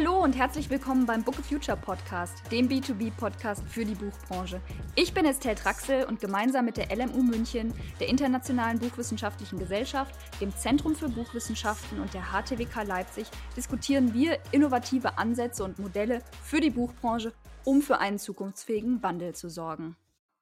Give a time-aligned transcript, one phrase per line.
[0.00, 4.62] Hallo und herzlich willkommen beim Book of Future Podcast, dem B2B-Podcast für die Buchbranche.
[4.96, 10.56] Ich bin Estelle Traxel und gemeinsam mit der LMU München, der Internationalen Buchwissenschaftlichen Gesellschaft, dem
[10.56, 16.70] Zentrum für Buchwissenschaften und der HTWK Leipzig diskutieren wir innovative Ansätze und Modelle für die
[16.70, 17.34] Buchbranche,
[17.66, 19.96] um für einen zukunftsfähigen Wandel zu sorgen.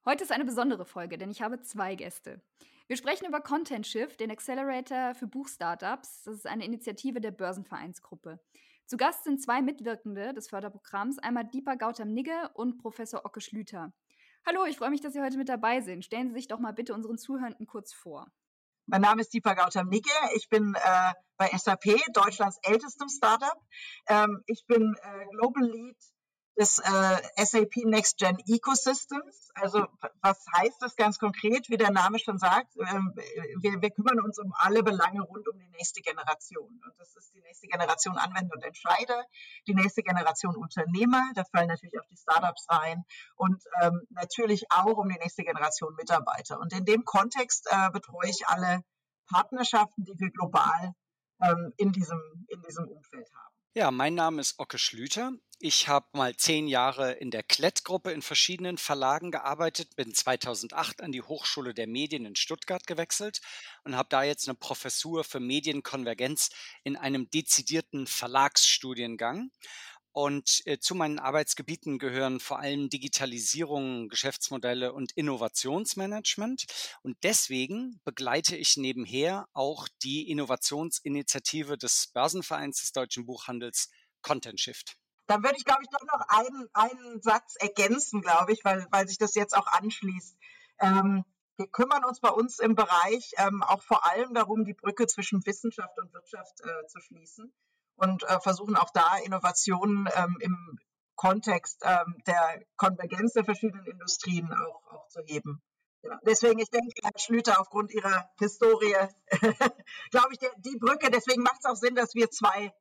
[0.04, 2.40] Heute ist eine besondere Folge, denn ich habe zwei Gäste.
[2.86, 6.22] Wir sprechen über Content Shift, den Accelerator für Buchstartups.
[6.22, 8.38] Das ist eine Initiative der Börsenvereinsgruppe.
[8.89, 13.92] Zu Gast sind zwei Mitwirkende des Förderprogramms, einmal Deepa Gautam-Nigge und Professor Ocke Schlüter.
[14.47, 16.06] Hallo, ich freue mich, dass Sie heute mit dabei sind.
[16.06, 18.28] Stellen Sie sich doch mal bitte unseren Zuhörenden kurz vor.
[18.87, 20.09] Mein Name ist Deepa Gautam-Nigge.
[20.37, 23.62] Ich bin äh, bei SAP, Deutschlands ältestem Startup.
[24.06, 25.98] Ähm, ich bin äh, Global Lead
[26.59, 29.51] des äh, SAP Next Gen Ecosystems.
[29.55, 29.87] Also
[30.23, 31.69] was heißt das ganz konkret?
[31.69, 33.15] Wie der Name schon sagt, ähm,
[33.61, 36.81] wir, wir, kümmern uns um alle Belange rund um die nächste Generation.
[36.84, 39.25] Und das ist die nächste Generation Anwender und Entscheider,
[39.69, 43.05] die nächste Generation Unternehmer, da fallen natürlich auch die Startups rein
[43.37, 46.59] und ähm, natürlich auch um die nächste Generation Mitarbeiter.
[46.59, 48.83] Und in dem Kontext äh, betreue ich alle
[49.31, 50.93] Partnerschaften, die wir global
[51.41, 53.47] ähm, in, diesem, in diesem Umfeld haben.
[53.74, 55.33] Ja, mein Name ist Ocke Schlüter.
[55.61, 61.12] Ich habe mal zehn Jahre in der Klett-Gruppe in verschiedenen Verlagen gearbeitet, bin 2008 an
[61.12, 63.41] die Hochschule der Medien in Stuttgart gewechselt
[63.84, 66.48] und habe da jetzt eine Professur für Medienkonvergenz
[66.83, 69.50] in einem dezidierten Verlagsstudiengang.
[70.19, 76.66] Und äh, zu meinen Arbeitsgebieten gehören vor allem Digitalisierung, Geschäftsmodelle und Innovationsmanagement.
[77.02, 84.97] Und deswegen begleite ich nebenher auch die Innovationsinitiative des Börsenvereins des deutschen Buchhandels Content Shift.
[85.28, 89.06] Da würde ich, glaube ich, doch noch einen, einen Satz ergänzen, glaube ich, weil, weil
[89.06, 90.36] sich das jetzt auch anschließt.
[90.80, 91.25] Ähm,
[91.58, 95.47] wir kümmern uns bei uns im Bereich ähm, auch vor allem darum, die Brücke zwischen
[95.47, 97.55] Wissenschaft und Wirtschaft äh, zu schließen
[97.98, 100.78] und äh, versuchen auch da Innovationen ähm, im
[101.16, 105.60] Kontext ähm, der Konvergenz der verschiedenen Industrien auch, auch zu heben.
[106.02, 108.94] Ja, deswegen, ich denke, Herr Schlüter, aufgrund Ihrer Historie,
[110.10, 112.72] glaube ich, der, die Brücke, deswegen macht es auch Sinn, dass wir zwei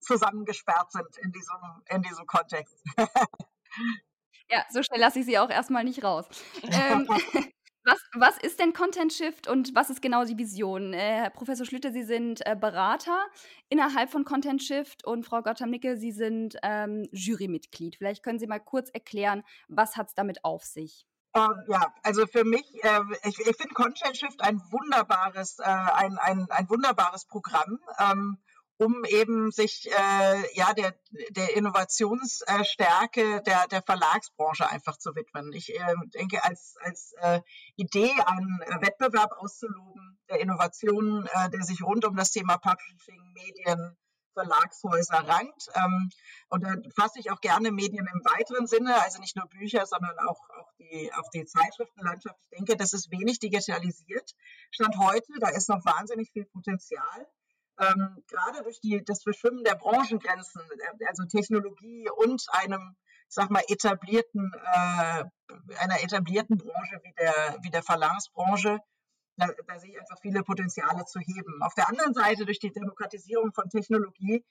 [0.00, 1.56] zusammengesperrt sind in diesem,
[1.88, 2.74] in diesem Kontext.
[4.48, 6.26] ja, so schnell lasse ich Sie auch erstmal nicht raus.
[6.62, 7.06] Ähm,
[7.84, 10.92] was, was ist denn Content Shift und was ist genau die Vision?
[10.92, 13.26] Äh, Professor Schlüter, Sie sind äh, Berater
[13.68, 17.96] innerhalb von Content Shift und Frau Gottham-Nicke, Sie sind ähm, Jurymitglied.
[17.96, 21.06] Vielleicht können Sie mal kurz erklären, was hat es damit auf sich?
[21.36, 26.16] Ähm, ja, also für mich, äh, ich, ich finde Content Shift ein wunderbares, äh, ein,
[26.18, 27.80] ein, ein wunderbares Programm.
[27.98, 28.38] Ähm,
[28.84, 30.94] um eben sich äh, ja der,
[31.30, 35.52] der Innovationsstärke der, der Verlagsbranche einfach zu widmen.
[35.52, 37.40] Ich äh, denke, als, als äh,
[37.76, 43.96] Idee einen Wettbewerb auszuloben der Innovationen, äh, der sich rund um das Thema Publishing, Medien,
[44.34, 45.68] Verlagshäuser rankt.
[45.74, 46.10] Ähm,
[46.48, 50.18] und da fasse ich auch gerne Medien im weiteren Sinne, also nicht nur Bücher, sondern
[50.18, 52.36] auch, auch, die, auch die Zeitschriftenlandschaft.
[52.50, 54.34] Ich denke, das ist wenig digitalisiert.
[54.70, 57.28] Stand heute, da ist noch wahnsinnig viel Potenzial
[57.78, 62.96] ähm, gerade durch die, das Verschwimmen der Branchengrenzen, äh, also Technologie und einem,
[63.28, 65.24] sag mal, etablierten, äh,
[65.78, 68.80] einer etablierten Branche wie der, wie der Verlagsbranche,
[69.36, 71.62] da, da sehe ich einfach viele Potenziale zu heben.
[71.62, 74.44] Auf der anderen Seite, durch die Demokratisierung von Technologie,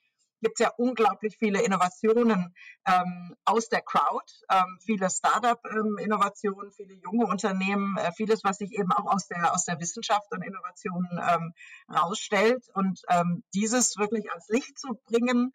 [0.44, 2.54] gibt es ja unglaublich viele Innovationen
[2.86, 8.72] ähm, aus der Crowd, ähm, viele Startup-Innovationen, ähm, viele junge Unternehmen, äh, vieles, was sich
[8.74, 11.54] eben auch aus der, aus der Wissenschaft und Innovationen ähm,
[11.90, 12.64] rausstellt.
[12.74, 15.54] Und ähm, dieses wirklich ans Licht zu bringen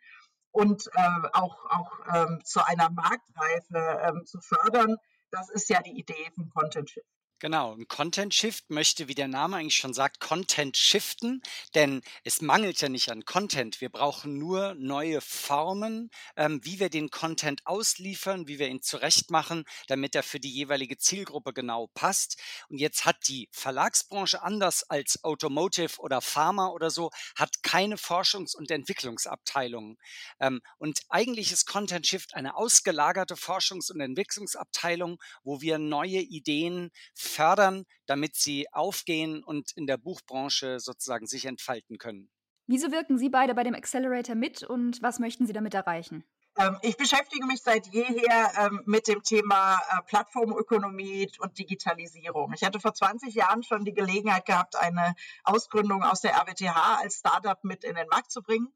[0.51, 4.97] und äh, auch, auch ähm, zu einer Marktreife zu fördern,
[5.31, 7.18] das ist ja die Idee von Content Shift.
[7.41, 11.41] Genau, ein Content Shift möchte, wie der Name eigentlich schon sagt, Content shiften,
[11.77, 13.81] denn es mangelt ja nicht an Content.
[13.81, 19.67] Wir brauchen nur neue Formen, ähm, wie wir den Content ausliefern, wie wir ihn zurechtmachen,
[19.87, 22.41] damit er für die jeweilige Zielgruppe genau passt.
[22.71, 28.57] Und jetzt hat die Verlagsbranche anders als Automotive oder Pharma oder so, hat keine Forschungs-
[28.57, 29.97] und Entwicklungsabteilungen.
[30.41, 36.91] Ähm, und eigentlich ist Content Shift eine ausgelagerte Forschungs- und Entwicklungsabteilung, wo wir neue Ideen
[37.29, 42.31] fördern, damit sie aufgehen und in der Buchbranche sozusagen sich entfalten können.
[42.67, 46.25] Wieso wirken Sie beide bei dem Accelerator mit und was möchten Sie damit erreichen?
[46.59, 52.53] Ähm, ich beschäftige mich seit jeher ähm, mit dem Thema äh, Plattformökonomie und Digitalisierung.
[52.55, 55.15] Ich hatte vor 20 Jahren schon die Gelegenheit gehabt, eine
[55.45, 58.69] Ausgründung aus der RWTH als Startup mit in den Markt zu bringen.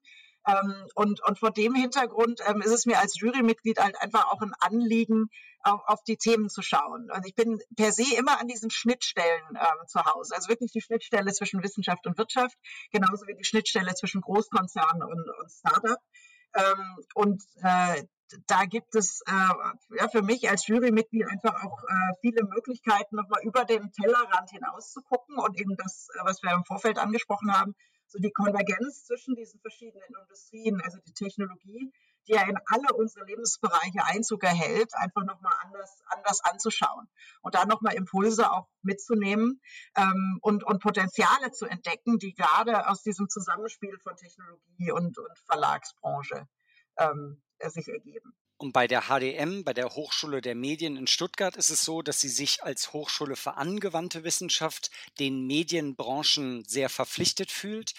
[0.46, 4.40] Ähm, und, und vor dem Hintergrund ähm, ist es mir als Jurymitglied halt einfach auch
[4.40, 5.28] ein Anliegen,
[5.62, 7.10] auf, auf die Themen zu schauen.
[7.10, 10.34] Und ich bin per se immer an diesen Schnittstellen ähm, zu Hause.
[10.34, 12.56] Also wirklich die Schnittstelle zwischen Wissenschaft und Wirtschaft,
[12.90, 15.98] genauso wie die Schnittstelle zwischen Großkonzernen und, und Startup.
[16.54, 18.04] Ähm, und äh,
[18.46, 23.42] da gibt es äh, ja, für mich als Jurymitglied einfach auch äh, viele Möglichkeiten, nochmal
[23.42, 27.74] über den Tellerrand hinaus zu gucken und eben das, was wir im Vorfeld angesprochen haben,
[28.12, 31.90] so die Konvergenz zwischen diesen verschiedenen Industrien, also die Technologie,
[32.28, 37.08] die ja in alle unsere Lebensbereiche Einzug erhält, einfach nochmal anders, anders anzuschauen
[37.40, 39.60] und da nochmal Impulse auch mitzunehmen
[39.96, 45.38] ähm, und, und Potenziale zu entdecken, die gerade aus diesem Zusammenspiel von Technologie und, und
[45.46, 46.46] Verlagsbranche
[46.98, 48.34] ähm, sich ergeben.
[48.62, 52.20] Und bei der HDM, bei der Hochschule der Medien in Stuttgart, ist es so, dass
[52.20, 57.94] sie sich als Hochschule für angewandte Wissenschaft den Medienbranchen sehr verpflichtet fühlt.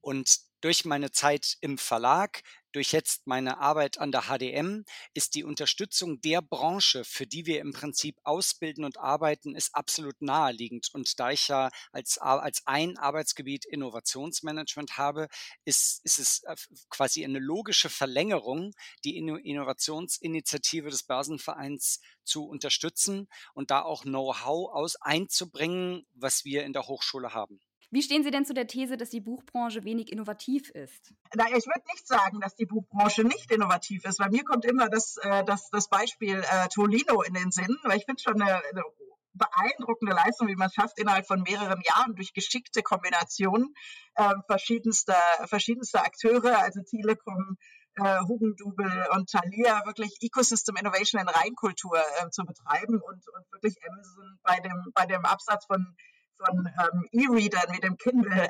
[0.00, 4.84] Und durch meine Zeit im Verlag durch jetzt meine Arbeit an der HDM
[5.14, 10.20] ist die Unterstützung der Branche, für die wir im Prinzip ausbilden und arbeiten, ist absolut
[10.20, 10.88] naheliegend.
[10.92, 15.28] Und da ich ja als, als ein Arbeitsgebiet Innovationsmanagement habe,
[15.64, 16.56] ist, ist es äh,
[16.90, 18.72] quasi eine logische Verlängerung,
[19.04, 26.74] die Innovationsinitiative des Börsenvereins zu unterstützen und da auch Know-how aus einzubringen, was wir in
[26.74, 27.60] der Hochschule haben.
[27.90, 31.14] Wie stehen Sie denn zu der These, dass die Buchbranche wenig innovativ ist?
[31.34, 34.18] Na, ich würde nicht sagen, dass die Buchbranche nicht innovativ ist.
[34.18, 37.96] Bei mir kommt immer das, äh, das, das Beispiel äh, Tolino in den Sinn, weil
[37.96, 38.82] ich finde schon eine, eine
[39.32, 43.74] beeindruckende Leistung, wie man es schafft, innerhalb von mehreren Jahren durch geschickte Kombinationen
[44.16, 47.56] äh, verschiedenster, verschiedenster Akteure, also Telekom,
[47.96, 53.76] äh, Hugendubel und Thalia wirklich Ecosystem Innovation in Reinkultur äh, zu betreiben und, und wirklich
[53.88, 55.96] Amazon bei dem, bei dem Absatz von
[56.38, 58.48] von ähm, E-Readern mit dem Kindle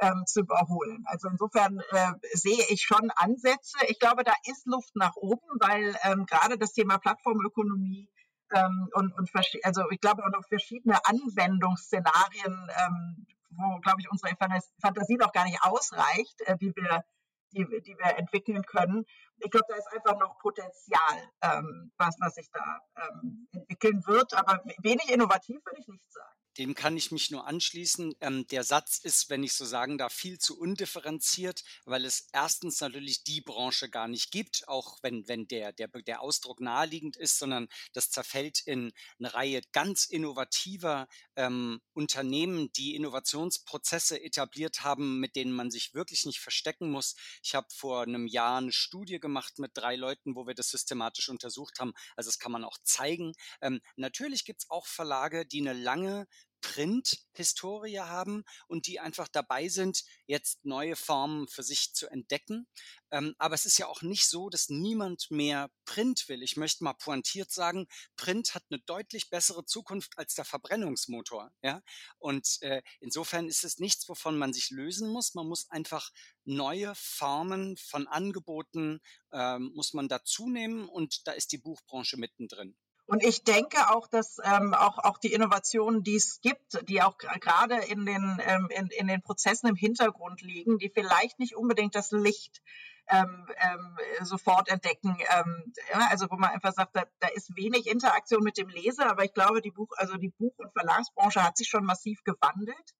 [0.00, 1.04] ähm, zu überholen.
[1.06, 3.78] Also insofern äh, sehe ich schon Ansätze.
[3.88, 8.08] Ich glaube, da ist Luft nach oben, weil ähm, gerade das Thema Plattformökonomie
[8.52, 9.30] ähm, und, und
[9.62, 14.34] also ich glaube auch noch verschiedene Anwendungsszenarien, ähm, wo, glaube ich, unsere
[14.80, 17.04] Fantasie noch gar nicht ausreicht, äh, die wir
[17.52, 19.04] die, die wir entwickeln können.
[19.38, 24.34] Ich glaube, da ist einfach noch Potenzial, ähm, was, was sich da ähm, entwickeln wird.
[24.34, 26.39] Aber wenig innovativ würde ich nicht sagen.
[26.60, 28.16] Dem kann ich mich nur anschließen.
[28.20, 32.82] Ähm, der Satz ist, wenn ich so sagen darf, viel zu undifferenziert, weil es erstens
[32.82, 37.38] natürlich die Branche gar nicht gibt, auch wenn, wenn der, der, der Ausdruck naheliegend ist,
[37.38, 45.36] sondern das zerfällt in eine Reihe ganz innovativer ähm, Unternehmen, die Innovationsprozesse etabliert haben, mit
[45.36, 47.16] denen man sich wirklich nicht verstecken muss.
[47.42, 51.30] Ich habe vor einem Jahr eine Studie gemacht mit drei Leuten, wo wir das systematisch
[51.30, 51.94] untersucht haben.
[52.16, 53.32] Also das kann man auch zeigen.
[53.62, 56.26] Ähm, natürlich gibt es auch Verlage, die eine lange
[56.60, 62.66] Print-Historie haben und die einfach dabei sind, jetzt neue Formen für sich zu entdecken.
[63.10, 66.42] Ähm, aber es ist ja auch nicht so, dass niemand mehr Print will.
[66.42, 67.86] Ich möchte mal pointiert sagen,
[68.16, 71.50] Print hat eine deutlich bessere Zukunft als der Verbrennungsmotor.
[71.62, 71.82] Ja?
[72.18, 75.34] Und äh, insofern ist es nichts, wovon man sich lösen muss.
[75.34, 76.10] Man muss einfach
[76.44, 79.00] neue Formen von Angeboten
[79.32, 82.76] ähm, muss man dazu nehmen und da ist die Buchbranche mittendrin.
[83.10, 87.18] Und ich denke auch, dass ähm, auch, auch die Innovationen, die es gibt, die auch
[87.18, 91.96] gerade in den, ähm, in, in den Prozessen im Hintergrund liegen, die vielleicht nicht unbedingt
[91.96, 92.62] das Licht
[93.08, 95.18] ähm, ähm, sofort entdecken.
[95.36, 99.10] Ähm, ja, also wo man einfach sagt, da, da ist wenig Interaktion mit dem Leser,
[99.10, 102.94] aber ich glaube, die Buch, also die Buch- und Verlagsbranche hat sich schon massiv gewandelt.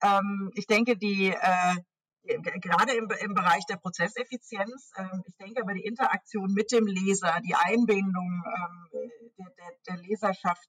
[0.00, 1.76] Ähm, ich denke, die äh,
[2.22, 4.92] gerade im, im Bereich der Prozesseffizienz.
[4.96, 8.88] Ähm, ich denke aber die Interaktion mit dem Leser, die Einbindung ähm,
[9.38, 10.68] der, der, der Leserschaft,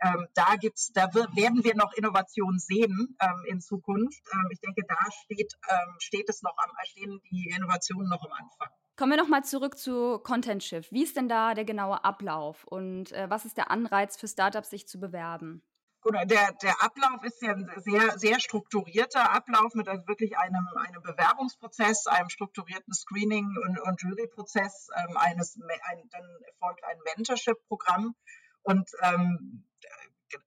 [0.00, 4.22] ähm, da gibt's, da werden wir noch Innovationen sehen ähm, in Zukunft.
[4.32, 8.32] Ähm, ich denke, da steht, ähm, steht es noch am, stehen die Innovationen noch am
[8.32, 8.68] Anfang.
[8.96, 10.92] Kommen wir nochmal zurück zu Content Shift.
[10.92, 14.70] Wie ist denn da der genaue Ablauf und äh, was ist der Anreiz für Startups,
[14.70, 15.62] sich zu bewerben?
[16.04, 21.02] Der, der Ablauf ist ja ein sehr, sehr strukturierter Ablauf mit also wirklich einem, einem
[21.02, 24.88] Bewerbungsprozess, einem strukturierten Screening- und, und Juryprozess.
[24.96, 26.24] Ähm, eines, ein, dann
[26.58, 28.14] folgt ein Mentorship-Programm
[28.62, 29.64] und, ähm,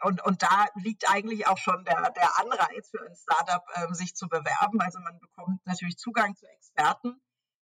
[0.04, 4.16] und, und da liegt eigentlich auch schon der, der Anreiz für ein Startup, ähm, sich
[4.16, 4.80] zu bewerben.
[4.80, 7.20] Also man bekommt natürlich Zugang zu Experten.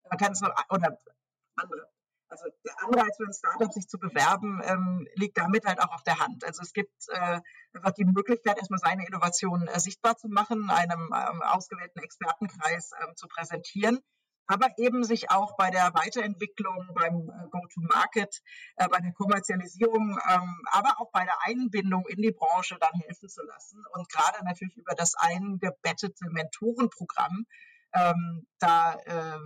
[0.10, 1.00] Man kann es oder
[1.56, 1.90] andere
[2.30, 6.04] also der Anreiz für ein Startup, sich zu bewerben, ähm, liegt damit halt auch auf
[6.04, 6.44] der Hand.
[6.44, 7.40] Also es gibt äh,
[7.74, 13.16] einfach die Möglichkeit, erstmal seine Innovationen äh, sichtbar zu machen, einem ähm, ausgewählten Expertenkreis ähm,
[13.16, 14.00] zu präsentieren,
[14.50, 18.42] aber eben sich auch bei der Weiterentwicklung, beim äh, Go-to-Market,
[18.78, 23.30] äh, bei der Kommerzialisierung, ähm, aber auch bei der Einbindung in die Branche dann helfen
[23.30, 23.84] zu lassen.
[23.94, 27.46] Und gerade natürlich über das eingebettete Mentorenprogramm,
[27.94, 29.40] ähm, da äh,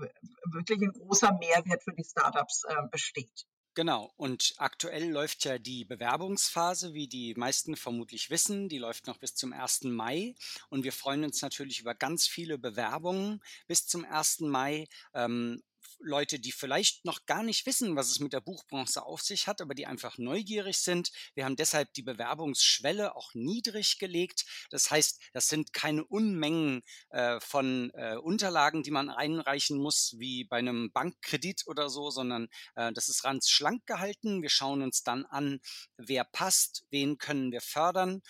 [0.52, 3.46] wirklich ein großer Mehrwert für die Startups äh, besteht.
[3.76, 9.18] Genau, und aktuell läuft ja die Bewerbungsphase, wie die meisten vermutlich wissen, die läuft noch
[9.18, 9.86] bis zum 1.
[9.86, 10.36] Mai
[10.70, 14.42] und wir freuen uns natürlich über ganz viele Bewerbungen bis zum 1.
[14.42, 14.88] Mai.
[15.16, 15.64] Ähm,
[16.04, 19.62] Leute, die vielleicht noch gar nicht wissen, was es mit der Buchbranche auf sich hat,
[19.62, 21.12] aber die einfach neugierig sind.
[21.34, 24.46] Wir haben deshalb die Bewerbungsschwelle auch niedrig gelegt.
[24.70, 30.44] Das heißt, das sind keine Unmengen äh, von äh, Unterlagen, die man einreichen muss, wie
[30.44, 34.42] bei einem Bankkredit oder so, sondern äh, das ist ganz schlank gehalten.
[34.42, 35.60] Wir schauen uns dann an,
[35.98, 38.22] wer passt, wen können wir fördern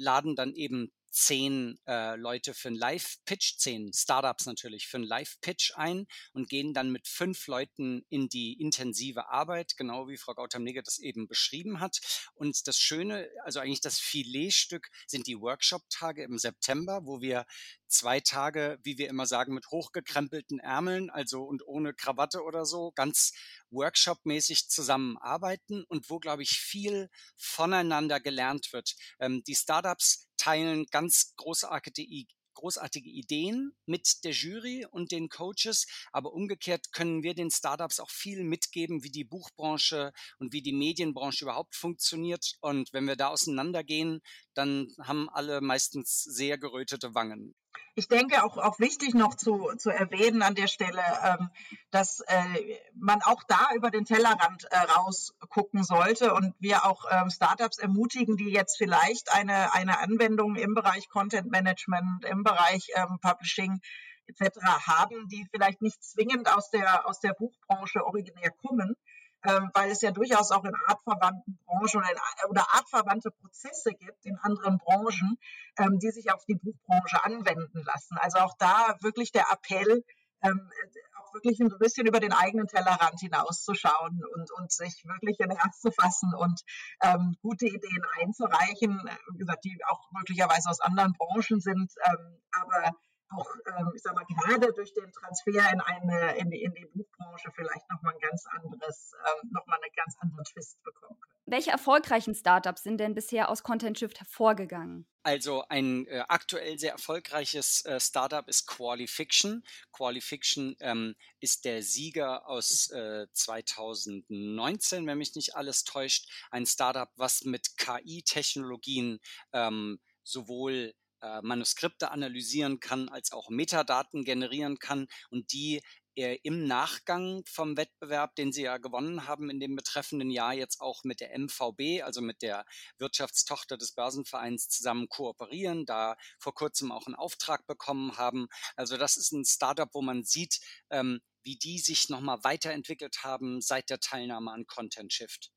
[0.00, 5.72] laden dann eben zehn äh, Leute für einen Live-Pitch, zehn Startups natürlich für einen Live-Pitch
[5.76, 10.82] ein und gehen dann mit fünf Leuten in die intensive Arbeit, genau wie Frau Gautam-Nigge
[10.82, 11.98] das eben beschrieben hat.
[12.34, 17.46] Und das Schöne, also eigentlich das Filetstück sind die Workshop-Tage im September, wo wir
[17.90, 22.92] zwei Tage, wie wir immer sagen, mit hochgekrempelten Ärmeln, also und ohne Krawatte oder so,
[22.92, 23.32] ganz
[23.70, 28.94] workshopmäßig zusammenarbeiten und wo, glaube ich, viel voneinander gelernt wird.
[29.18, 36.32] Ähm, die Startups teilen ganz großartige, großartige Ideen mit der Jury und den Coaches, aber
[36.32, 41.44] umgekehrt können wir den Startups auch viel mitgeben, wie die Buchbranche und wie die Medienbranche
[41.44, 42.56] überhaupt funktioniert.
[42.60, 44.20] Und wenn wir da auseinandergehen,
[44.60, 47.54] dann haben alle meistens sehr gerötete Wangen
[47.94, 51.50] ich denke auch, auch wichtig noch zu, zu erwähnen an der Stelle, ähm,
[51.90, 57.30] dass äh, man auch da über den Tellerrand äh, rausgucken sollte und wir auch ähm,
[57.30, 63.18] Startups ermutigen, die jetzt vielleicht eine, eine Anwendung im Bereich Content Management, im Bereich ähm,
[63.20, 63.80] Publishing
[64.26, 64.60] etc.
[64.86, 68.94] haben, die vielleicht nicht zwingend aus der, aus der Buchbranche originär kommen,
[69.44, 74.24] ähm, weil es ja durchaus auch in artverwandten Branchen oder, in, oder artverwandte Prozesse gibt
[74.24, 75.38] in anderen Branchen,
[75.78, 78.16] ähm, die sich auf die Buchbranche anwenden lassen.
[78.18, 80.04] Also auch da wirklich der Appell,
[80.42, 80.70] ähm,
[81.18, 85.80] auch wirklich ein bisschen über den eigenen Tellerrand hinauszuschauen und, und sich wirklich ein Herz
[85.80, 86.62] zu fassen und
[87.02, 89.00] ähm, gute Ideen einzureichen,
[89.32, 92.94] wie gesagt, die auch möglicherweise aus anderen Branchen sind, ähm, aber
[93.30, 96.86] auch, ähm, ich sag mal, gerade durch den Transfer in eine, in die, in die
[96.86, 101.30] Buchbranche vielleicht nochmal ein ganz anderes, ähm, nochmal einen ganz anderen Twist bekommen können.
[101.46, 105.06] Welche erfolgreichen Startups sind denn bisher aus Content Shift hervorgegangen?
[105.22, 109.64] Also ein äh, aktuell sehr erfolgreiches äh, Startup ist Qualifiction.
[109.92, 116.30] Qualifiction ähm, ist der Sieger aus äh, 2019, wenn mich nicht alles täuscht.
[116.50, 119.18] Ein Startup, was mit KI-Technologien
[119.52, 125.80] ähm, sowohl äh, Manuskripte analysieren kann, als auch Metadaten generieren kann und die
[126.16, 130.80] äh, im Nachgang vom Wettbewerb, den sie ja gewonnen haben in dem betreffenden Jahr, jetzt
[130.80, 132.64] auch mit der MVB, also mit der
[132.98, 138.48] Wirtschaftstochter des Börsenvereins zusammen kooperieren, da vor kurzem auch einen Auftrag bekommen haben.
[138.76, 140.60] Also das ist ein Startup, wo man sieht,
[140.90, 145.50] ähm, wie die sich nochmal weiterentwickelt haben seit der Teilnahme an Content Shift.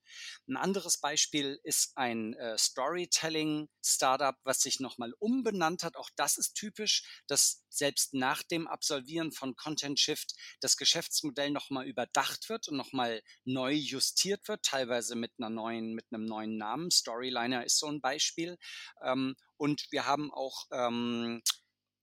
[0.48, 5.96] Ein anderes Beispiel ist ein äh, Storytelling-Startup, was sich nochmal umbenannt hat.
[5.96, 11.88] Auch das ist typisch, dass selbst nach dem Absolvieren von Content Shift das Geschäftsmodell nochmal
[11.88, 16.92] überdacht wird und nochmal neu justiert wird, teilweise mit einer neuen, mit einem neuen Namen.
[16.92, 18.58] Storyliner ist so ein Beispiel.
[19.04, 21.42] Ähm, und wir haben auch ähm,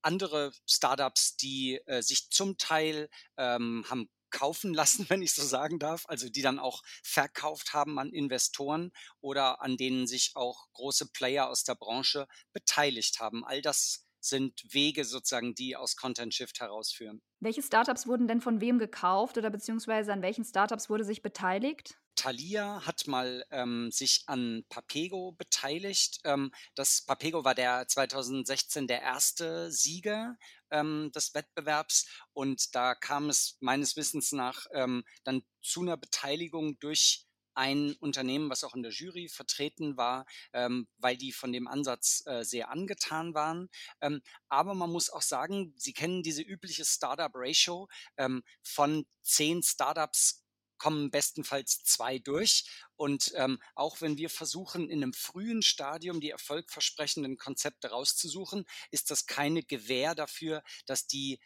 [0.02, 5.78] andere Startups, die äh, sich zum Teil ähm, haben kaufen lassen, wenn ich so sagen
[5.78, 11.10] darf, also die dann auch verkauft haben an Investoren oder an denen sich auch große
[11.12, 13.44] Player aus der Branche beteiligt haben.
[13.44, 17.22] All das sind Wege sozusagen, die aus Content Shift herausführen.
[17.40, 21.96] Welche Startups wurden denn von wem gekauft oder beziehungsweise an welchen Startups wurde sich beteiligt?
[22.16, 26.20] Thalia hat mal ähm, sich an Papego beteiligt.
[26.24, 30.36] Ähm, das Papego war der 2016 der erste Sieger
[30.70, 36.78] ähm, des Wettbewerbs und da kam es meines Wissens nach ähm, dann zu einer Beteiligung
[36.78, 37.26] durch
[37.60, 40.24] ein Unternehmen, was auch in der Jury vertreten war,
[40.54, 43.68] ähm, weil die von dem Ansatz äh, sehr angetan waren.
[44.00, 50.42] Ähm, aber man muss auch sagen, Sie kennen diese übliche Startup-Ratio ähm, von zehn Startups
[50.78, 52.64] kommen bestenfalls zwei durch.
[52.96, 59.10] Und ähm, auch wenn wir versuchen, in einem frühen Stadium die erfolgversprechenden Konzepte rauszusuchen, ist
[59.10, 61.38] das keine Gewähr dafür, dass die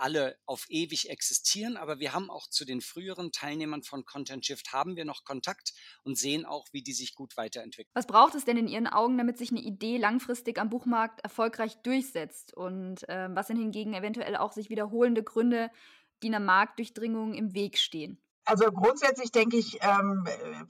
[0.00, 4.72] alle auf ewig existieren, aber wir haben auch zu den früheren Teilnehmern von Content Shift
[4.72, 7.90] haben wir noch Kontakt und sehen auch, wie die sich gut weiterentwickeln.
[7.94, 11.76] Was braucht es denn in Ihren Augen, damit sich eine Idee langfristig am Buchmarkt erfolgreich
[11.82, 12.54] durchsetzt?
[12.54, 15.70] Und äh, was sind hingegen eventuell auch sich wiederholende Gründe,
[16.22, 18.20] die einer Marktdurchdringung im Weg stehen?
[18.44, 20.26] Also grundsätzlich denke ich, ähm,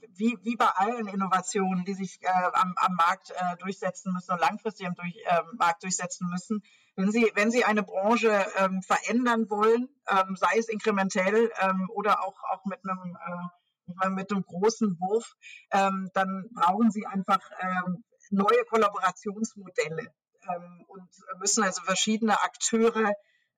[0.09, 4.39] wie, wie bei allen Innovationen, die sich äh, am, am Markt äh, durchsetzen müssen und
[4.41, 6.63] langfristig am durch, äh, Markt durchsetzen müssen,
[6.95, 12.23] wenn Sie, wenn Sie eine Branche ähm, verändern wollen, ähm, sei es inkrementell ähm, oder
[12.23, 15.35] auch, auch mit einem äh, mit einem großen Wurf,
[15.71, 20.13] ähm, dann brauchen Sie einfach ähm, neue Kollaborationsmodelle
[20.47, 21.09] ähm, und
[21.39, 23.13] müssen also verschiedene Akteure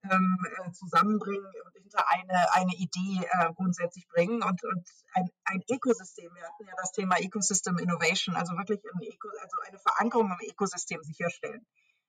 [0.10, 5.64] ähm, äh, zusammenbringen und hinter eine, eine Idee äh, grundsätzlich bringen und, und ein, ein
[5.72, 6.34] Ökosystem.
[6.34, 10.50] Wir hatten ja das Thema Ecosystem Innovation, also wirklich ein Eco, also eine Verankerung im
[10.50, 11.66] Ökosystem sicherstellen.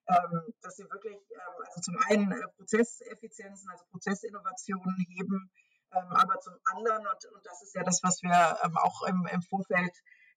[0.07, 5.51] Ähm, dass sie wirklich, ähm, also zum einen äh, Prozesseffizienzen, also Prozessinnovationen heben,
[5.93, 9.27] ähm, aber zum anderen, und, und das ist ja das, was wir ähm, auch im,
[9.33, 9.93] im Vorfeld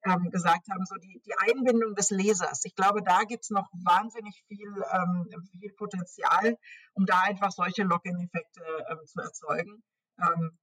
[0.08, 2.64] ähm, gesagt haben, so die, die Einbindung des Lesers.
[2.66, 6.58] Ich glaube, da gibt es noch wahnsinnig viel, ähm, viel Potenzial,
[6.94, 9.84] um da einfach solche Login-Effekte ähm, zu erzeugen.
[10.20, 10.58] Ähm,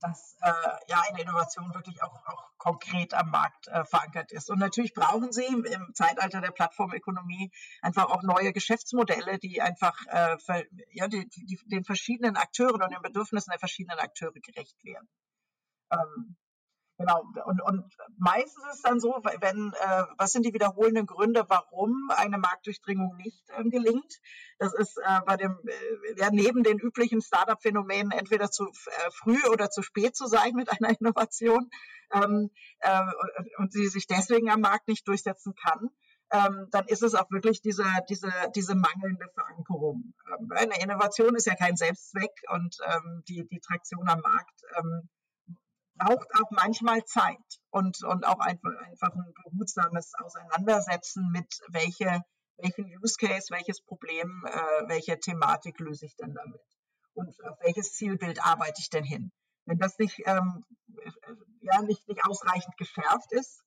[0.00, 0.50] dass äh,
[0.88, 4.50] ja eine Innovation wirklich auch, auch konkret am Markt äh, verankert ist.
[4.50, 10.36] Und natürlich brauchen sie im Zeitalter der Plattformökonomie einfach auch neue Geschäftsmodelle, die einfach äh,
[10.38, 15.08] für, ja, die, die, den verschiedenen Akteuren und den Bedürfnissen der verschiedenen Akteure gerecht werden.
[15.90, 16.36] Ähm,
[16.96, 21.44] Genau, und, und meistens ist es dann so, wenn, äh, was sind die wiederholenden Gründe,
[21.48, 24.20] warum eine Marktdurchdringung nicht äh, gelingt?
[24.58, 29.42] Das ist äh, bei dem, äh, ja, neben den üblichen Startup-Phänomenen entweder zu äh, früh
[29.50, 31.68] oder zu spät zu sein mit einer Innovation
[32.12, 33.02] ähm, äh,
[33.58, 35.90] und sie sich deswegen am Markt nicht durchsetzen kann.
[36.30, 40.14] Ähm, dann ist es auch wirklich diese, diese, diese mangelnde Verankerung.
[40.28, 45.08] Ähm, eine Innovation ist ja kein Selbstzweck und ähm, die, die Traktion am Markt ähm,
[45.96, 47.38] braucht auch manchmal Zeit
[47.70, 52.22] und, und auch einfach, einfach ein behutsames Auseinandersetzen mit welche,
[52.56, 56.60] welchen Use Case, welches Problem, äh, welche Thematik löse ich denn damit
[57.14, 59.32] und auf welches Zielbild arbeite ich denn hin.
[59.66, 60.64] Wenn das nicht, ähm,
[61.60, 63.62] ja, nicht, nicht ausreichend geschärft ist,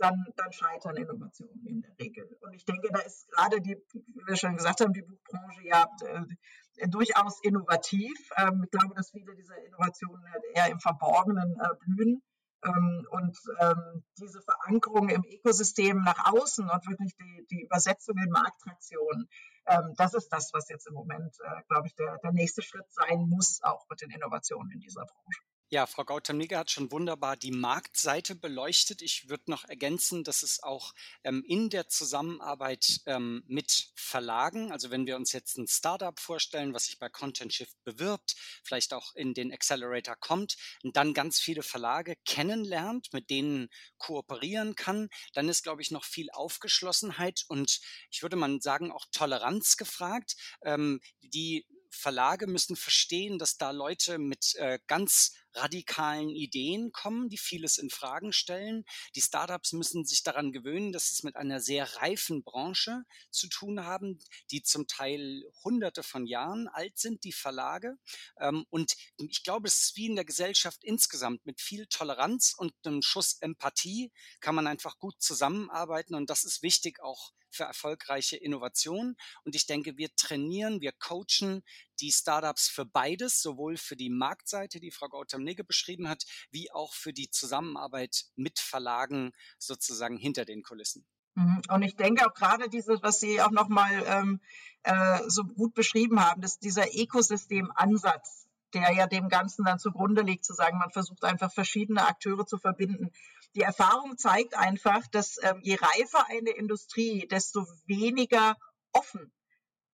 [0.00, 2.24] dann, dann scheitern Innovationen in der Regel.
[2.40, 5.86] Und ich denke, da ist gerade die, wie wir schon gesagt haben, die Buchbranche ja
[6.06, 8.16] äh, durchaus innovativ.
[8.36, 12.22] Ähm, ich glaube, dass viele dieser Innovationen halt eher im Verborgenen äh, blühen.
[12.62, 18.30] Ähm, und ähm, diese Verankerung im Ökosystem nach außen und wirklich die, die Übersetzung in
[18.30, 19.28] Markttraktion,
[19.66, 22.90] ähm, das ist das, was jetzt im Moment, äh, glaube ich, der, der nächste Schritt
[22.90, 25.40] sein muss, auch mit den Innovationen in dieser Branche.
[25.72, 29.02] Ja, Frau Gautam-Nigger hat schon wunderbar die Marktseite beleuchtet.
[29.02, 30.92] Ich würde noch ergänzen, dass es auch
[31.22, 36.74] ähm, in der Zusammenarbeit ähm, mit Verlagen, also wenn wir uns jetzt ein Startup vorstellen,
[36.74, 41.38] was sich bei Content Shift bewirbt, vielleicht auch in den Accelerator kommt und dann ganz
[41.38, 47.78] viele Verlage kennenlernt, mit denen kooperieren kann, dann ist, glaube ich, noch viel Aufgeschlossenheit und
[48.10, 50.34] ich würde mal sagen auch Toleranz gefragt.
[50.64, 57.38] Ähm, die Verlage müssen verstehen, dass da Leute mit äh, ganz radikalen Ideen kommen, die
[57.38, 58.84] vieles in Fragen stellen.
[59.14, 63.48] Die Startups müssen sich daran gewöhnen, dass sie es mit einer sehr reifen Branche zu
[63.48, 64.18] tun haben,
[64.50, 67.96] die zum Teil hunderte von Jahren alt sind, die Verlage.
[68.38, 72.72] Ähm, und ich glaube, es ist wie in der Gesellschaft insgesamt mit viel Toleranz und
[72.84, 76.14] einem Schuss Empathie kann man einfach gut zusammenarbeiten.
[76.14, 79.16] Und das ist wichtig auch für erfolgreiche Innovation.
[79.44, 81.62] Und ich denke, wir trainieren, wir coachen
[82.00, 86.94] die Startups für beides, sowohl für die Marktseite, die Frau Gautam-Nigge beschrieben hat, wie auch
[86.94, 91.06] für die Zusammenarbeit mit Verlagen sozusagen hinter den Kulissen.
[91.34, 91.62] Mhm.
[91.68, 94.40] Und ich denke auch gerade dieses, was Sie auch nochmal ähm,
[94.82, 100.44] äh, so gut beschrieben haben, dass dieser Ökosystemansatz, der ja dem Ganzen dann zugrunde liegt,
[100.44, 103.10] zu sagen, man versucht einfach verschiedene Akteure zu verbinden.
[103.56, 108.56] Die Erfahrung zeigt einfach, dass ähm, je reifer eine Industrie, desto weniger
[108.92, 109.32] offen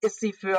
[0.03, 0.59] ist sie für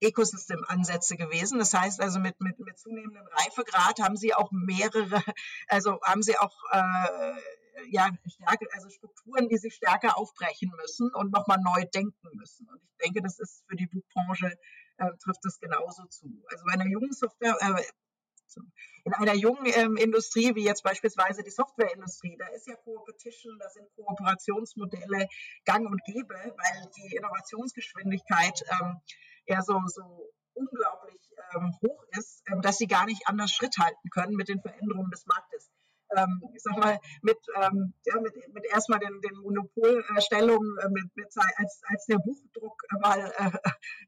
[0.00, 1.58] Ecosystem-Ansätze gewesen.
[1.58, 5.22] Das heißt also mit, mit, mit zunehmendem Reifegrad haben sie auch mehrere,
[5.68, 7.32] also haben sie auch äh,
[7.90, 12.68] ja, stärker, also Strukturen, die sich stärker aufbrechen müssen und nochmal neu denken müssen.
[12.68, 14.58] Und ich denke, das ist für die Buchbranche
[14.98, 16.42] äh, trifft das genauso zu.
[16.50, 17.82] Also bei einer jungen Software, äh,
[19.04, 23.68] in einer jungen ähm, Industrie, wie jetzt beispielsweise die Softwareindustrie, da ist ja Competition, da
[23.68, 25.28] sind Kooperationsmodelle
[25.64, 29.00] gang und gäbe, weil die Innovationsgeschwindigkeit ähm,
[29.48, 31.20] ja so, so unglaublich
[31.54, 35.10] ähm, hoch ist, ähm, dass sie gar nicht anders Schritt halten können mit den Veränderungen
[35.10, 35.70] des Marktes
[36.16, 41.14] ähm, ich sag mal, mit, ähm, ja, mit, mit erstmal den, den Monopolstellungen, äh, mit,
[41.14, 43.50] mit, als, als der Buchdruck mal äh,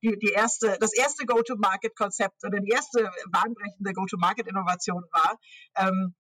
[0.03, 5.39] die, die erste, das erste Go-to-Market-Konzept oder die erste bahnbrechende Go-to-Market-Innovation war,
[5.77, 6.15] ähm,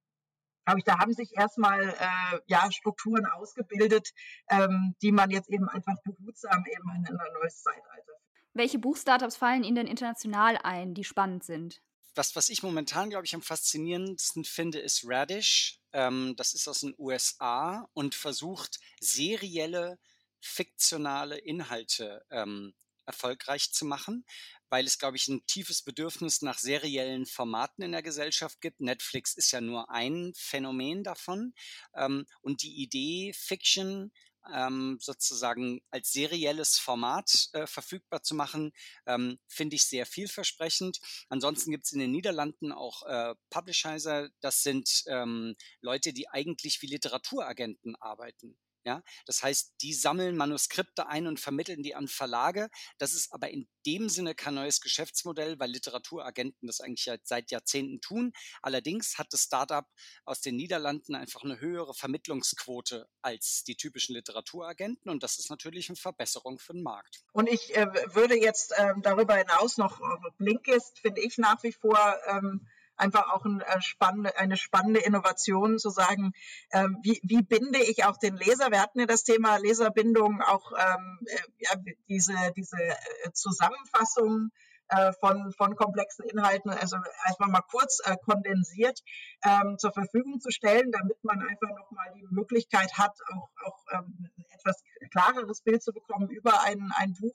[0.64, 4.10] glaube ich, da haben sich erstmal äh, ja, Strukturen ausgebildet,
[4.50, 8.09] ähm, die man jetzt eben einfach behutsam eben in ein neues Zeitalter.
[8.54, 11.80] Welche Buchstartups fallen Ihnen denn international ein, die spannend sind?
[12.14, 15.80] was, was ich momentan, glaube ich, am faszinierendsten finde, ist Radish.
[15.92, 19.98] Ähm, das ist aus den USA und versucht serielle,
[20.40, 22.74] fiktionale Inhalte ähm,
[23.06, 24.24] erfolgreich zu machen,
[24.68, 28.80] weil es, glaube ich, ein tiefes Bedürfnis nach seriellen Formaten in der Gesellschaft gibt.
[28.80, 31.54] Netflix ist ja nur ein Phänomen davon.
[31.94, 34.12] Ähm, und die Idee, Fiction
[34.52, 38.72] ähm, sozusagen als serielles Format äh, verfügbar zu machen,
[39.06, 40.98] ähm, finde ich sehr vielversprechend.
[41.28, 46.80] Ansonsten gibt es in den Niederlanden auch äh, Publisher, das sind ähm, Leute, die eigentlich
[46.82, 48.56] wie Literaturagenten arbeiten.
[48.84, 52.70] Ja, das heißt, die sammeln Manuskripte ein und vermitteln die an Verlage.
[52.98, 58.00] Das ist aber in dem Sinne kein neues Geschäftsmodell, weil Literaturagenten das eigentlich seit Jahrzehnten
[58.00, 58.32] tun.
[58.62, 59.86] Allerdings hat das Startup
[60.24, 65.88] aus den Niederlanden einfach eine höhere Vermittlungsquote als die typischen Literaturagenten und das ist natürlich
[65.88, 67.22] eine Verbesserung für den Markt.
[67.32, 71.72] Und ich äh, würde jetzt äh, darüber hinaus noch, äh, Blinkist finde ich nach wie
[71.72, 72.66] vor ähm,
[73.00, 76.32] einfach auch ein, äh, spannende, eine spannende Innovation zu sagen,
[76.72, 78.70] ähm, wie, wie binde ich auch den Leser?
[78.70, 81.70] Wir hatten ja das Thema Leserbindung, auch ähm, äh, ja,
[82.08, 84.50] diese, diese äh, Zusammenfassung
[84.88, 89.00] äh, von, von komplexen Inhalten, also einfach mal kurz äh, kondensiert
[89.44, 94.30] ähm, zur Verfügung zu stellen, damit man einfach nochmal die Möglichkeit hat, auch, auch ähm,
[94.36, 97.34] ein etwas klareres Bild zu bekommen über ein, ein Buch.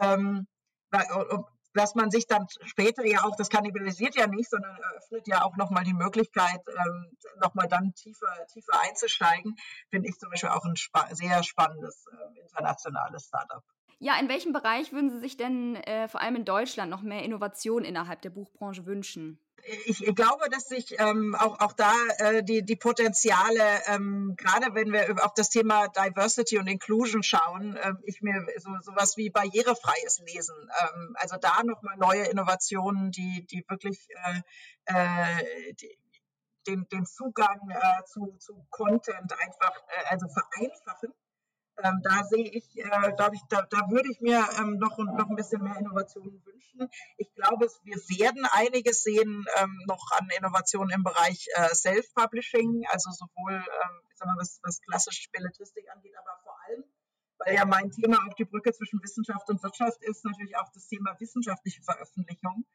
[0.00, 0.46] Ähm,
[1.74, 5.56] dass man sich dann später ja auch, das kannibalisiert ja nicht, sondern eröffnet ja auch
[5.56, 9.56] nochmal die Möglichkeit, ähm, nochmal dann tiefer, tiefer einzusteigen,
[9.90, 13.62] finde ich zum Beispiel auch ein spa sehr spannendes äh, internationales Startup.
[14.02, 17.22] Ja, in welchem Bereich würden Sie sich denn äh, vor allem in Deutschland noch mehr
[17.22, 19.38] Innovation innerhalb der Buchbranche wünschen?
[19.84, 24.90] ich glaube, dass sich ähm, auch, auch da äh, die, die Potenziale, ähm, gerade wenn
[24.90, 30.20] wir auf das Thema Diversity und Inclusion schauen, äh, ich mir so sowas wie barrierefreies
[30.20, 34.40] Lesen, ähm, also da nochmal neue Innovationen, die, die wirklich äh,
[34.86, 35.98] äh, die,
[36.66, 41.12] den, den Zugang äh, zu, zu Content einfach äh, also vereinfachen
[41.82, 45.28] ähm, da sehe ich, äh, glaube ich, da, da würde ich mir ähm, noch, noch
[45.28, 46.88] ein bisschen mehr Innovationen wünschen.
[47.16, 53.10] Ich glaube, wir werden einiges sehen ähm, noch an Innovationen im Bereich äh, Self-Publishing, also
[53.10, 56.84] sowohl, ähm, mal, was, was klassische Belletristik angeht, aber vor allem,
[57.38, 60.86] weil ja mein Thema auch die Brücke zwischen Wissenschaft und Wirtschaft ist, natürlich auch das
[60.86, 62.66] Thema wissenschaftliche Veröffentlichung.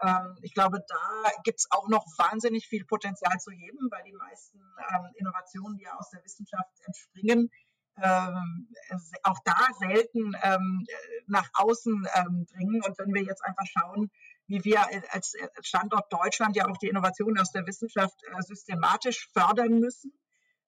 [0.00, 4.12] Ähm, ich glaube, da gibt es auch noch wahnsinnig viel Potenzial zu heben, weil die
[4.12, 7.50] meisten ähm, Innovationen, die ja aus der Wissenschaft entspringen,
[7.96, 10.86] auch da selten ähm,
[11.26, 12.82] nach außen ähm, dringen.
[12.82, 14.10] Und wenn wir jetzt einfach schauen,
[14.46, 19.78] wie wir als Standort Deutschland ja auch die Innovation aus der Wissenschaft äh, systematisch fördern
[19.78, 20.12] müssen,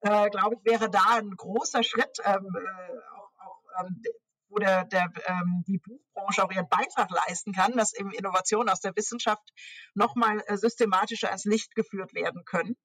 [0.01, 4.03] äh, glaube ich, wäre da ein großer Schritt, ähm, äh, auch, auch ähm,
[4.49, 8.81] wo der, der, ähm, die Buchbranche auch ihren Beitrag leisten kann, dass eben Innovationen aus
[8.81, 9.53] der Wissenschaft
[9.95, 12.77] nochmal systematischer ans Licht geführt werden können.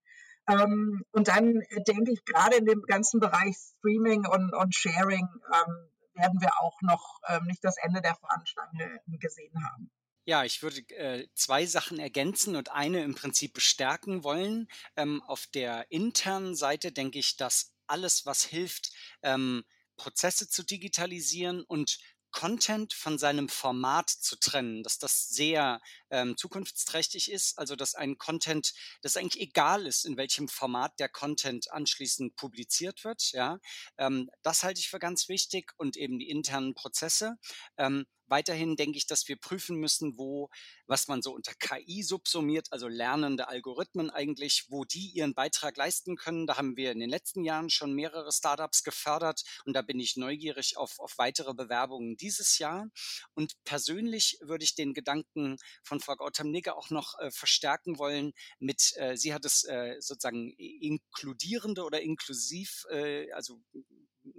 [0.49, 5.89] Ähm, und dann denke ich, gerade in dem ganzen Bereich Streaming und, und Sharing ähm,
[6.15, 9.91] werden wir auch noch ähm, nicht das Ende der Fahnenstange gesehen haben.
[10.25, 14.67] Ja, ich würde äh, zwei Sachen ergänzen und eine im Prinzip bestärken wollen.
[14.95, 18.91] Ähm, auf der internen Seite denke ich, dass alles, was hilft,
[19.23, 19.63] ähm,
[19.97, 21.99] Prozesse zu digitalisieren und
[22.31, 28.17] Content von seinem Format zu trennen, dass das sehr ähm, zukunftsträchtig ist, also dass ein
[28.17, 33.59] Content, dass eigentlich egal ist, in welchem Format der Content anschließend publiziert wird, ja,
[33.97, 37.35] ähm, das halte ich für ganz wichtig und eben die internen Prozesse.
[37.77, 40.49] Ähm, weiterhin denke ich, dass wir prüfen müssen, wo,
[40.87, 46.15] was man so unter KI subsumiert, also lernende Algorithmen eigentlich, wo die ihren Beitrag leisten
[46.15, 46.47] können.
[46.47, 50.17] Da haben wir in den letzten Jahren schon mehrere Startups gefördert und da bin ich
[50.17, 52.89] neugierig auf, auf weitere Bewerbungen dieses Jahr.
[53.33, 58.93] Und persönlich würde ich den Gedanken von Frau Gautam-Nigge auch noch äh, verstärken wollen mit,
[58.97, 63.61] äh, sie hat es äh, sozusagen inkludierende oder inklusiv, äh, also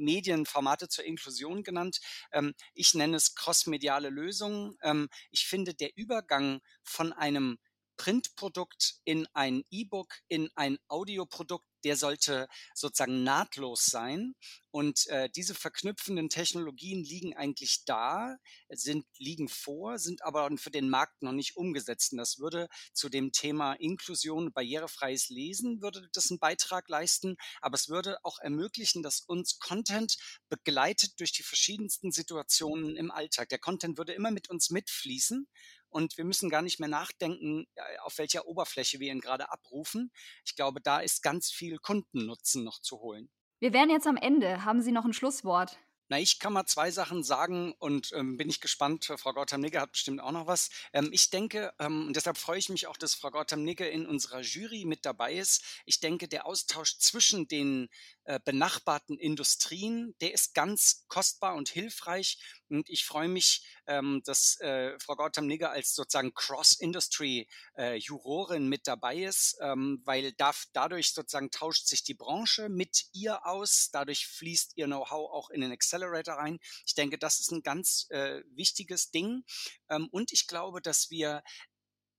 [0.01, 2.01] Medienformate zur Inklusion genannt.
[2.33, 4.77] Ähm, ich nenne es crossmediale Lösungen.
[4.83, 7.59] Ähm, ich finde, der Übergang von einem
[7.97, 14.35] Printprodukt in ein E-Book, in ein Audioprodukt, der sollte sozusagen nahtlos sein.
[14.73, 18.37] Und äh, diese verknüpfenden Technologien liegen eigentlich da,
[18.69, 22.13] sind, liegen vor, sind aber für den Markt noch nicht umgesetzt.
[22.13, 27.37] Und das würde zu dem Thema Inklusion, barrierefreies Lesen, würde das einen Beitrag leisten.
[27.61, 30.17] Aber es würde auch ermöglichen, dass uns Content
[30.49, 33.49] begleitet durch die verschiedensten Situationen im Alltag.
[33.49, 35.49] Der Content würde immer mit uns mitfließen
[35.91, 37.67] und wir müssen gar nicht mehr nachdenken,
[38.03, 40.11] auf welcher Oberfläche wir ihn gerade abrufen.
[40.45, 43.31] Ich glaube, da ist ganz viel Kundennutzen noch zu holen.
[43.59, 44.65] Wir wären jetzt am Ende.
[44.65, 45.79] Haben Sie noch ein Schlusswort?
[46.13, 49.13] Na, ich kann mal zwei Sachen sagen und ähm, bin ich gespannt.
[49.17, 50.71] Frau Gautam-Nigge hat bestimmt auch noch was.
[50.93, 54.41] Ähm, ich denke, ähm, und deshalb freue ich mich auch, dass Frau Gautam-Nigge in unserer
[54.41, 55.63] Jury mit dabei ist.
[55.87, 57.89] Ich denke, der Austausch zwischen den
[58.25, 62.39] äh, benachbarten Industrien, der ist ganz kostbar und hilfreich.
[62.71, 69.17] Und ich freue mich, ähm, dass äh, Frau Gautam-Nigger als sozusagen Cross-Industry-Jurorin äh, mit dabei
[69.17, 74.77] ist, ähm, weil da, dadurch sozusagen tauscht sich die Branche mit ihr aus, dadurch fließt
[74.77, 76.61] ihr Know-how auch in den Accelerator rein.
[76.87, 79.43] Ich denke, das ist ein ganz äh, wichtiges Ding.
[79.89, 81.43] Ähm, und ich glaube, dass wir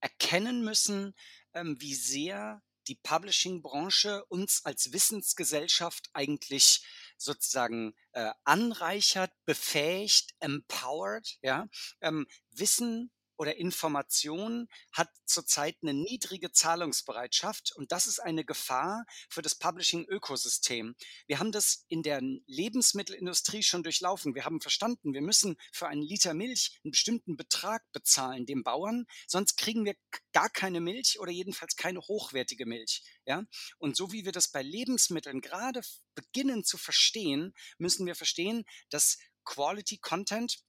[0.01, 1.15] erkennen müssen,
[1.53, 6.83] ähm, wie sehr die Publishing-Branche uns als Wissensgesellschaft eigentlich
[7.21, 11.67] sozusagen äh, anreichert, befähigt, empowert, ja,
[12.01, 19.41] ähm, Wissen oder Information hat zurzeit eine niedrige Zahlungsbereitschaft und das ist eine Gefahr für
[19.41, 20.95] das Publishing-Ökosystem.
[21.25, 24.35] Wir haben das in der Lebensmittelindustrie schon durchlaufen.
[24.35, 29.07] Wir haben verstanden, wir müssen für einen Liter Milch einen bestimmten Betrag bezahlen dem Bauern,
[29.25, 29.95] sonst kriegen wir
[30.33, 33.01] gar keine Milch oder jedenfalls keine hochwertige Milch.
[33.25, 33.43] Ja?
[33.79, 35.81] Und so wie wir das bei Lebensmitteln gerade
[36.13, 40.63] beginnen zu verstehen, müssen wir verstehen, dass Quality Content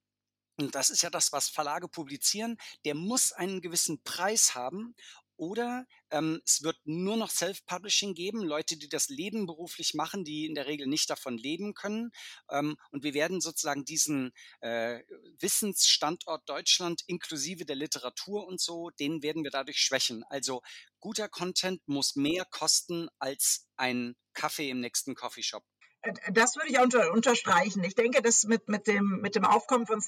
[0.63, 4.95] und das ist ja das, was Verlage publizieren, der muss einen gewissen Preis haben
[5.37, 10.55] oder ähm, es wird nur noch Self-Publishing geben, Leute, die das nebenberuflich machen, die in
[10.55, 12.13] der Regel nicht davon leben können.
[12.49, 15.01] Ähm, und wir werden sozusagen diesen äh,
[15.41, 20.23] Wissensstandort Deutschland inklusive der Literatur und so, den werden wir dadurch schwächen.
[20.29, 20.63] Also
[21.01, 25.65] guter Content muss mehr kosten als ein Kaffee im nächsten Coffeeshop.
[26.03, 27.83] Äh, das würde ich unter, unterstreichen.
[27.85, 30.01] Ich denke, dass mit, mit, dem, mit dem Aufkommen von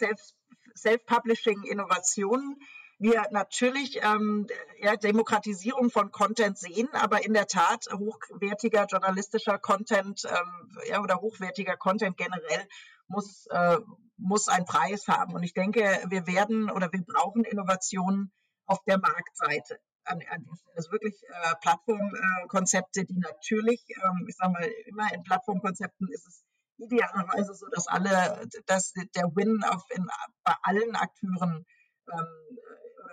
[0.77, 2.57] Self-Publishing-Innovationen
[2.99, 4.47] wir natürlich ähm,
[4.81, 11.21] ja, Demokratisierung von Content sehen, aber in der Tat hochwertiger journalistischer Content ähm, ja, oder
[11.21, 12.69] hochwertiger Content generell
[13.09, 13.79] muss, äh,
[14.17, 15.35] muss einen Preis haben.
[15.35, 18.33] Und ich denke, wir werden oder wir brauchen Innovationen
[18.67, 25.13] auf der Marktseite also wirklich äh, Plattformkonzepte, äh, die natürlich, ähm, ich sage mal, immer
[25.15, 26.45] in Plattformkonzepten ist es
[26.79, 30.07] idealerweise so, dass alle, dass der Win auf in,
[30.45, 31.65] bei allen Akteuren
[32.13, 32.27] ähm,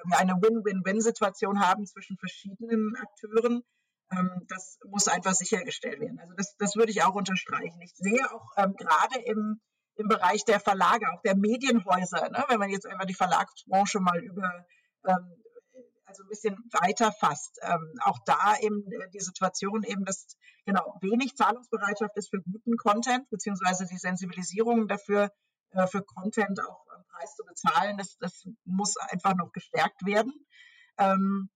[0.05, 3.63] wir eine Win-Win-Win-Situation haben zwischen verschiedenen Akteuren.
[4.11, 6.19] Ähm, das muss einfach sichergestellt werden.
[6.19, 7.79] Also das, das würde ich auch unterstreichen.
[7.81, 9.61] Ich sehe auch ähm, gerade im,
[9.95, 14.19] im Bereich der Verlage, auch der Medienhäuser, ne, wenn man jetzt einfach die Verlagsbranche mal
[14.19, 14.65] über
[15.05, 15.40] ähm,
[16.11, 17.59] also ein bisschen weiter fasst.
[17.61, 22.77] Ähm, auch da eben äh, die Situation eben, dass genau wenig Zahlungsbereitschaft ist für guten
[22.77, 25.31] Content, beziehungsweise die Sensibilisierung dafür,
[25.71, 30.33] äh, für Content auch am Preis zu bezahlen, das, das muss einfach noch gestärkt werden.
[30.97, 31.49] Ähm,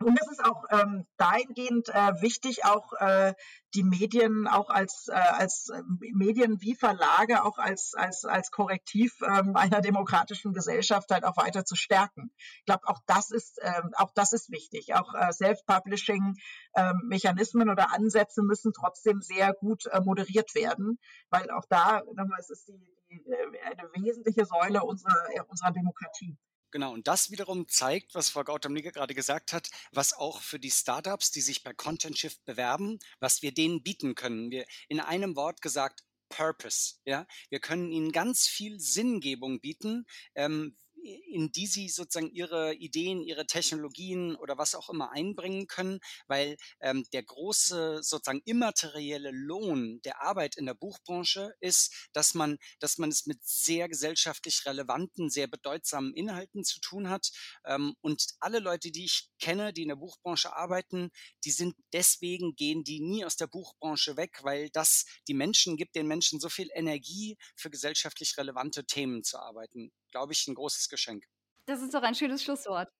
[0.00, 3.34] und es ist auch ähm, dahingehend äh, wichtig, auch äh,
[3.74, 5.82] die Medien auch als, äh, als äh,
[6.12, 11.64] Medien wie Verlage auch als, als, als Korrektiv ähm, einer demokratischen Gesellschaft halt auch weiter
[11.64, 12.30] zu stärken.
[12.58, 14.94] Ich glaube, auch das ist ähm, auch das ist wichtig.
[14.94, 20.98] Auch äh, Self-Publishing-Mechanismen ähm, oder Ansätze müssen trotzdem sehr gut äh, moderiert werden,
[21.30, 22.78] weil auch da nochmal es ist die,
[23.10, 26.36] die, äh, eine wesentliche Säule unserer, äh, unserer Demokratie.
[26.76, 30.70] Genau, und das wiederum zeigt, was Frau Gautam-Nigger gerade gesagt hat, was auch für die
[30.70, 34.50] Startups, die sich bei Content Shift bewerben, was wir denen bieten können.
[34.50, 36.96] Wir in einem Wort gesagt, Purpose.
[37.06, 43.22] Ja, wir können ihnen ganz viel Sinngebung bieten, ähm, in die sie sozusagen ihre Ideen,
[43.22, 50.00] ihre Technologien oder was auch immer einbringen können, weil ähm, der große sozusagen immaterielle Lohn
[50.02, 55.30] der Arbeit in der Buchbranche ist, dass man, dass man es mit sehr gesellschaftlich relevanten,
[55.30, 57.30] sehr bedeutsamen Inhalten zu tun hat.
[57.64, 61.10] Ähm, und alle Leute, die ich kenne, die in der Buchbranche arbeiten,
[61.44, 65.94] die sind deswegen gehen die nie aus der Buchbranche weg, weil das die Menschen gibt,
[65.94, 70.88] den Menschen so viel Energie für gesellschaftlich relevante Themen zu arbeiten glaube ich, ein großes
[70.88, 71.24] Geschenk.
[71.66, 72.90] Das ist doch ein schönes Schlusswort.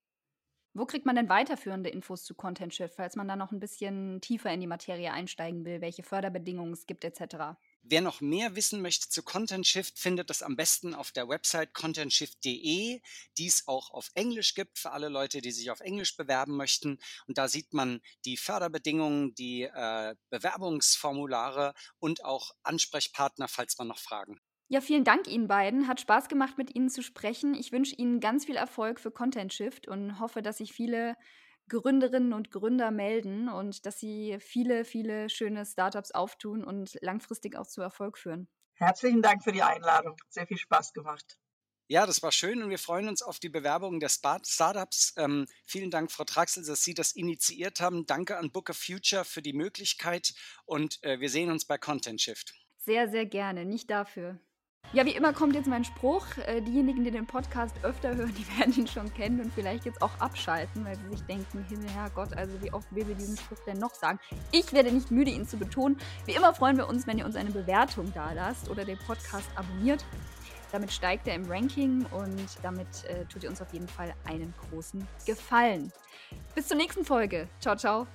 [0.79, 4.21] Wo kriegt man denn weiterführende Infos zu Content Shift, falls man da noch ein bisschen
[4.21, 7.57] tiefer in die Materie einsteigen will, welche Förderbedingungen es gibt etc.?
[7.81, 11.73] Wer noch mehr wissen möchte zu Content Shift, findet das am besten auf der Website
[11.73, 13.01] contentshift.de,
[13.39, 16.99] die es auch auf Englisch gibt für alle Leute, die sich auf Englisch bewerben möchten.
[17.27, 23.99] Und da sieht man die Förderbedingungen, die äh, Bewerbungsformulare und auch Ansprechpartner, falls man noch
[23.99, 25.87] Fragen ja, vielen Dank Ihnen beiden.
[25.87, 27.55] Hat Spaß gemacht, mit Ihnen zu sprechen.
[27.55, 31.17] Ich wünsche Ihnen ganz viel Erfolg für Content Shift und hoffe, dass sich viele
[31.69, 37.67] Gründerinnen und Gründer melden und dass sie viele, viele schöne Startups auftun und langfristig auch
[37.67, 38.49] zu Erfolg führen.
[38.75, 40.17] Herzlichen Dank für die Einladung.
[40.29, 41.39] Sehr viel Spaß gemacht.
[41.89, 45.15] Ja, das war schön und wir freuen uns auf die Bewerbungen der Startups.
[45.17, 48.07] Ähm, vielen Dank, Frau Traxel, dass Sie das initiiert haben.
[48.07, 52.21] Danke an Book of Future für die Möglichkeit und äh, wir sehen uns bei Content
[52.21, 52.55] Shift.
[52.79, 53.65] Sehr, sehr gerne.
[53.65, 54.41] Nicht dafür.
[54.93, 56.25] Ja, wie immer kommt jetzt mein Spruch.
[56.47, 60.01] Äh, diejenigen, die den Podcast öfter hören, die werden ihn schon kennen und vielleicht jetzt
[60.01, 63.59] auch abschalten, weil sie sich denken, Himmel, Herrgott, also wie oft will wir diesen Spruch
[63.67, 64.19] denn noch sagen?
[64.53, 65.99] Ich werde nicht müde, ihn zu betonen.
[66.25, 69.49] Wie immer freuen wir uns, wenn ihr uns eine Bewertung da lasst oder den Podcast
[69.57, 70.05] abonniert.
[70.73, 74.53] Damit steigt er im Ranking und damit äh, tut ihr uns auf jeden Fall einen
[74.69, 75.93] großen Gefallen.
[76.55, 77.49] Bis zur nächsten Folge.
[77.61, 78.07] Ciao, ciao.